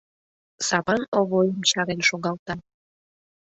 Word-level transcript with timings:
Сапан 0.67 1.01
Овойым 1.19 1.59
чарен 1.69 2.01
шогалта: 2.09 2.53